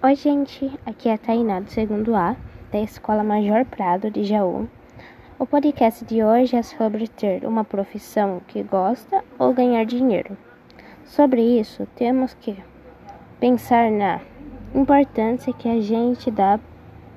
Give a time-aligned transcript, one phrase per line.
[0.00, 0.70] Oi, gente.
[0.86, 2.36] Aqui é a Tainá do segundo A,
[2.70, 4.68] da Escola Major Prado de Jaú.
[5.36, 10.38] O podcast de hoje é sobre ter uma profissão que gosta ou ganhar dinheiro.
[11.04, 12.56] Sobre isso, temos que
[13.40, 14.20] pensar na
[14.72, 16.60] importância que a gente dá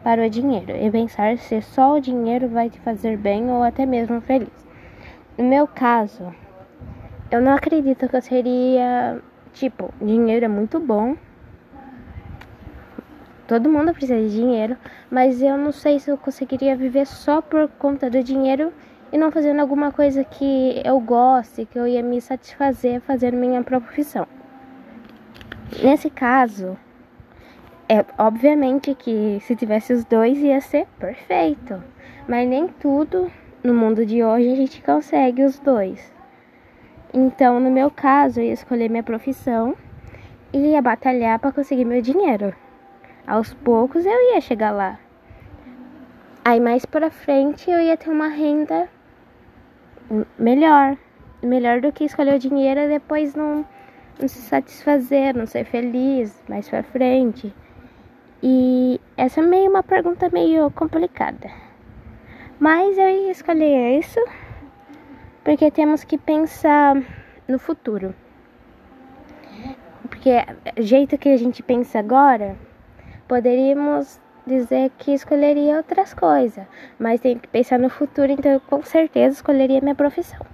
[0.03, 3.85] para o dinheiro e pensar se só o dinheiro vai te fazer bem ou até
[3.85, 4.49] mesmo feliz.
[5.37, 6.33] No meu caso,
[7.29, 9.21] eu não acredito que eu seria
[9.53, 11.15] tipo, dinheiro é muito bom
[13.51, 14.77] Todo mundo precisa de dinheiro,
[15.09, 18.71] mas eu não sei se eu conseguiria viver só por conta do dinheiro
[19.11, 23.61] e não fazendo alguma coisa que eu goste, que eu ia me satisfazer fazendo minha
[23.61, 24.25] profissão.
[25.83, 26.77] Nesse caso,
[27.89, 31.83] é obviamente que se tivesse os dois ia ser perfeito,
[32.29, 33.29] mas nem tudo
[33.61, 36.13] no mundo de hoje a gente consegue os dois.
[37.13, 39.75] Então, no meu caso, eu ia escolher minha profissão
[40.53, 42.55] e ia batalhar para conseguir meu dinheiro.
[43.27, 44.99] Aos poucos eu ia chegar lá.
[46.43, 48.89] Aí mais pra frente eu ia ter uma renda
[50.37, 50.97] melhor.
[51.43, 53.65] Melhor do que escolher o dinheiro e depois não,
[54.19, 57.53] não se satisfazer, não ser feliz mais pra frente.
[58.41, 61.49] E essa é meio uma pergunta meio complicada.
[62.59, 64.19] Mas eu ia escolher isso
[65.43, 66.95] porque temos que pensar
[67.47, 68.15] no futuro.
[70.09, 70.31] Porque
[70.77, 72.55] o jeito que a gente pensa agora
[73.31, 76.65] Poderíamos dizer que escolheria outras coisas,
[76.99, 80.45] mas tem que pensar no futuro, então com certeza escolheria minha profissão.